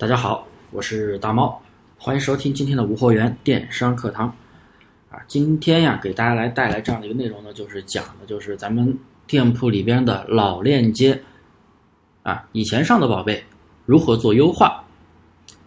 [0.00, 1.60] 大家好，我是大猫，
[1.98, 4.34] 欢迎收听今天的无货源电商课堂。
[5.10, 11.20] 啊，今天呀，给大家来带来这样的一个内容呢，就是讲的就是咱们店铺里边的老链接
[12.22, 13.44] 啊，以前上的宝贝
[13.84, 14.82] 如何做优化，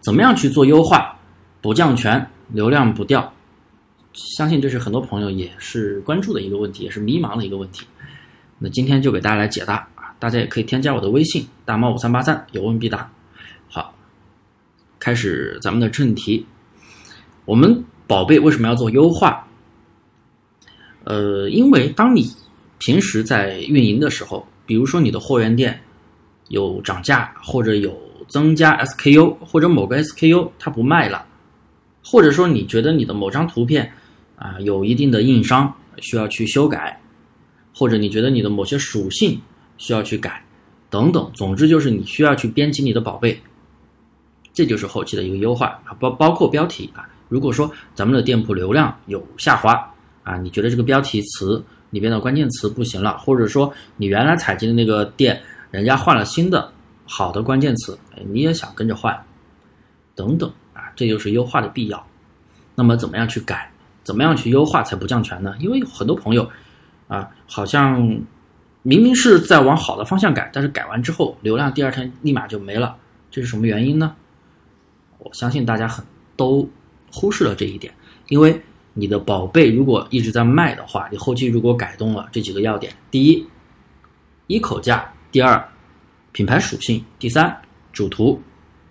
[0.00, 1.16] 怎么样去做优化，
[1.62, 3.32] 不降权，流量不掉。
[4.14, 7.86] 相信这是很多朋友也是关注的一个问题，也是迷茫的一个问题。
[8.58, 13.08] 那今天就给大家来解答啊，大家也可以添加我的微信大猫五三八三，有问必答。
[13.70, 13.94] 好，
[15.04, 16.46] 开始咱们的正题。
[17.44, 19.46] 我们宝贝为什么要做优化？
[21.04, 22.26] 呃，因为当你
[22.78, 25.78] 平时在运营的时候，比如说你的货源店
[26.48, 27.94] 有涨价，或者有
[28.28, 31.26] 增加 SKU，或者某个 SKU 它不卖了，
[32.02, 33.92] 或者说你觉得你的某张图片
[34.36, 36.98] 啊有一定的硬伤需要去修改，
[37.74, 39.38] 或者你觉得你的某些属性
[39.76, 40.42] 需要去改，
[40.88, 43.38] 等等，总之就是你需要去编辑你的宝贝。
[44.54, 47.06] 这就是后期的一个优化啊，包包括标题啊。
[47.28, 49.92] 如果说咱们的店铺流量有下滑
[50.22, 55.38] 啊，你觉得这个标题词里边的关键词不行了，或者说你原来采集的那个店
[55.70, 56.72] 人家换了新的
[57.04, 59.20] 好的关键词，哎，你也想跟着换，
[60.14, 62.06] 等等啊，这就是优化的必要。
[62.74, 63.70] 那么怎么样去改？
[64.04, 65.54] 怎么样去优化才不降权呢？
[65.58, 66.48] 因为很多朋友
[67.08, 68.00] 啊，好像
[68.82, 72.94] 明明是在往好的方向改，但是改完之后流量第二天立马就没了，
[73.30, 74.14] 这是什么原因呢？
[75.24, 76.04] 我相信大家很
[76.36, 76.68] 都
[77.10, 77.92] 忽视了这一点，
[78.28, 78.60] 因为
[78.92, 83.44] 你的宝贝如果一直在卖的话，你后期如果改动了这几个要点：第一，
[84.46, 84.98] 一口价；
[85.32, 85.62] 第二，
[86.32, 87.56] 品牌属性；第三，
[87.92, 88.40] 主图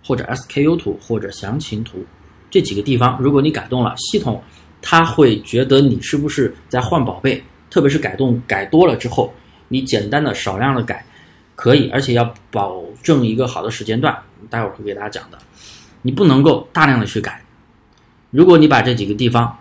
[0.04, 2.04] 或者 SKU 图或者详情图
[2.50, 4.42] 这几个地方，如果你改动了，系统
[4.82, 9.32] 它会觉得你是不是在换宝贝，特别是改动改多了之后，
[9.68, 11.04] 你简单的少量的改
[11.54, 14.16] 可以，而且要保证一个好的时间段，
[14.50, 15.38] 待会儿会给大家讲的。
[16.06, 17.42] 你不能够大量的去改，
[18.30, 19.56] 如果你把这几个地方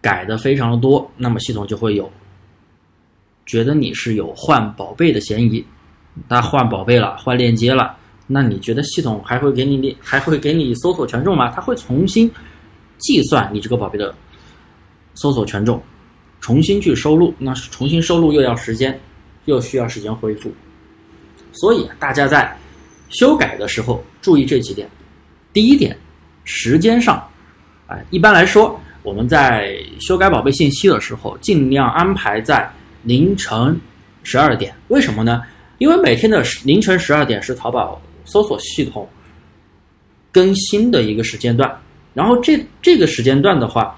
[0.00, 2.10] 改的非常的多，那么系统就会有
[3.46, 5.64] 觉得你是有换宝贝的嫌疑。
[6.28, 11.52] 他换宝贝了，换链接了，那你觉得系统还会给你还会给你搜索权重吗？
[11.54, 12.28] 他会重新
[12.98, 14.12] 计算你这个宝贝的
[15.14, 15.80] 搜索权重，
[16.40, 18.98] 重新去收录，那重新收录又要时间，
[19.44, 20.52] 又需要时间恢复。
[21.52, 22.52] 所以大家在
[23.08, 24.90] 修改的时候注意这几点。
[25.52, 25.96] 第一点，
[26.44, 27.26] 时间上，
[27.88, 32.70] 哎，一般来说，我们在修改宝贝信息的时候，尽量安排在
[33.02, 33.78] 凌晨
[34.22, 34.72] 十二点。
[34.88, 35.42] 为什么呢？
[35.78, 39.08] 因为每天的凌晨十二点是淘宝搜索系统
[40.30, 41.74] 更新的一个时间段。
[42.12, 43.96] 然后这这个时间段的话，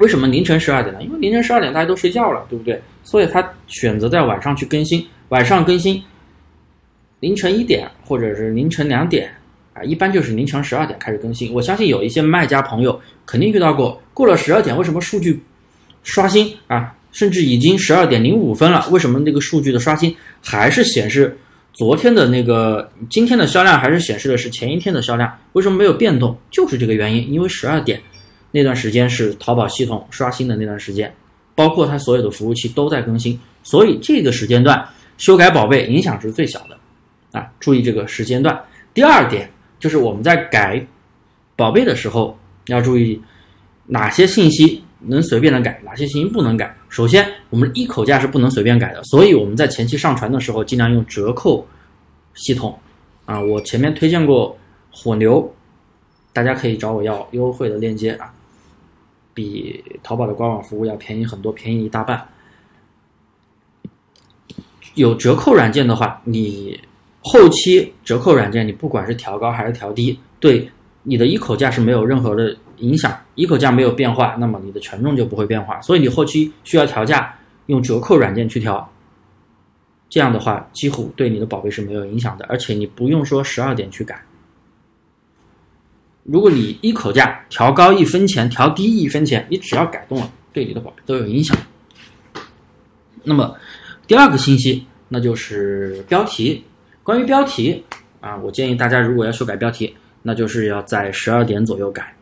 [0.00, 1.02] 为什么凌晨十二点呢？
[1.02, 2.80] 因为凌晨十二点大家都睡觉了，对不对？
[3.04, 6.02] 所以他选择在晚上去更新，晚上更新，
[7.20, 9.32] 凌晨一点或者是凌晨两点。
[9.84, 11.52] 一般就是凌晨十二点开始更新。
[11.52, 15.42] 我相信有一些卖家朋友肯定遇到过，过了十二点为什么数据
[16.02, 16.94] 刷新啊？
[17.12, 21.36] 甚至已经十二点零五分了，为什么那个数据的刷新还是显示
[21.74, 25.30] 昨天的那个今天的销量还是显示的是前一天的销量？
[25.52, 26.34] 为什么没有变动？
[26.50, 28.00] 就是这个原因，因为十二点
[28.50, 31.14] 那段时间是淘宝系统刷新的那段时间，
[31.54, 34.82] 包括它所有的服务器都在更新，所以这个时间段
[35.18, 37.46] 修改宝贝影响是最小的啊！
[37.60, 38.58] 注意这个时间段。
[38.94, 39.50] 第二点。
[39.82, 40.86] 就是我们在改
[41.56, 43.20] 宝贝的时候，要注意
[43.84, 46.72] 哪些信息能随便的改，哪些信息不能改。
[46.88, 51.66] 首先，我们一口价是不能随便改的，所以我们在前期上传的时候，尽量用折扣
[52.34, 52.78] 系统。
[53.24, 54.56] 啊，我前面推荐过
[54.92, 55.52] 火牛，
[56.32, 58.32] 大家可以找我要优惠的链接啊，
[59.34, 62.24] 比淘宝的官网服务要便宜很多，便宜一大半。
[64.94, 66.78] 有折扣软件的话，你。
[67.24, 70.68] 后期折扣软件，你不管是调高还是调低，对
[71.04, 73.16] 你的一口价是没有任何的影响。
[73.36, 75.80] 一口价没有变化，那么你的权重就不会变化。
[75.82, 77.32] 所以你后期需要调价，
[77.66, 78.92] 用折扣软件去调，
[80.08, 84.20] 这样的话几乎对你的宝贝是没有影响的，而且你不用说十二点去改。
[86.24, 91.56] 如果你一口价调高一分钱，调低一分钱，你只要改动了，对你的宝贝都有影响。
[93.22, 93.56] 那么
[94.08, 96.64] 第二个信息，那就是标题。
[97.02, 97.84] 关于标题
[98.20, 102.14] 啊，我建议大家如果要修改标题，那就是要在十二点左右改。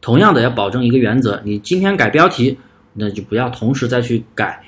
[0.00, 2.56] 同样的，要保证一个原则：你今天改标题，
[2.94, 4.62] 那就不要同时再去改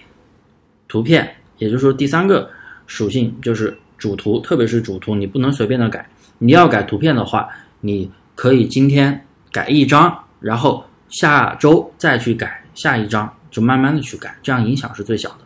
[0.89, 1.37] 图片。
[1.59, 2.51] 也就是说，第三个
[2.89, 6.05] 属性就是主图，特别是主图，你不能随便的改。
[6.39, 7.49] 你要改图片的话，
[7.81, 15.37] 你可以今天改一张，然后下周再去改下一张，就慢慢的去改，这样影响是最小的。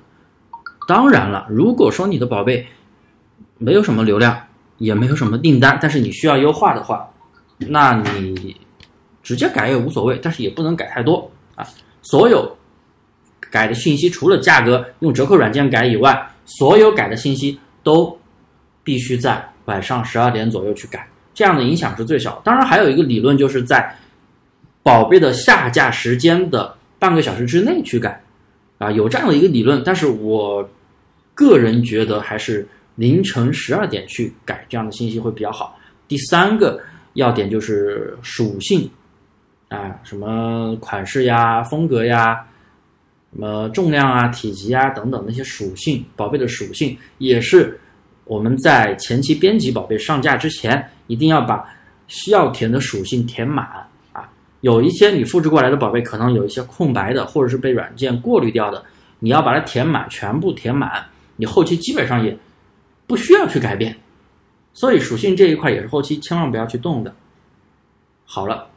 [0.88, 2.66] 当然了，如果说你的宝贝，
[3.58, 4.38] 没有什么流量
[4.78, 7.08] 也没有什么订单，但是你需要优化的话，
[7.58, 8.56] 那你
[9.22, 11.66] 直接改也无所谓，但是也不能改太多啊。
[12.02, 12.56] 所有
[13.50, 18.16] 改的信息，除了价格用折扣软件改以外，所有改的信息都
[18.84, 22.40] 必须在晚上十二点左右去改，这样的影响是最小。
[22.44, 23.92] 当然，还有一个理论就是在
[24.82, 28.22] 宝贝的下架时间的半个小时之内去改，
[28.78, 30.68] 啊，有这样的一个理论，但是我
[31.34, 35.78] 个人觉得还是凌晨十二点去改这样的信息会比较好。
[36.08, 36.80] 第三个
[37.14, 38.90] 要点就是属性，
[39.68, 42.44] 啊，什么款式呀、风格呀、
[43.32, 47.78] 什么重量啊、体积啊等等那些属性，宝贝的属性也是
[48.24, 51.64] 我们在前期编辑宝贝上架之前，一定要把
[52.06, 53.66] 需要填的属性填满
[54.12, 54.28] 啊。
[54.60, 58.84] 有一些你复制过来的宝贝可能有一些空白的，或者是被软件过滤掉的，
[59.18, 61.04] 你要把它填满，全部填满，
[61.36, 62.36] 你后期基本上也
[63.06, 63.96] 不需要去改变。
[64.72, 67.14] 所以属性这一块也是后期千万不要去动的。
[68.26, 68.68] 好了，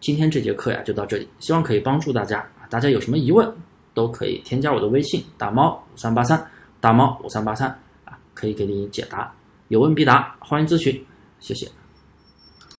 [0.00, 3.52] 今天这节课呀就到这里，希望可以帮助大家大家有什么疑问
[3.92, 6.42] 都可以添加我的微信大猫五三八三
[6.80, 7.68] 大猫五三八三
[8.04, 9.30] 啊，可以给你解答，
[9.68, 11.04] 有问必答，欢迎咨询，
[11.38, 11.68] 谢谢。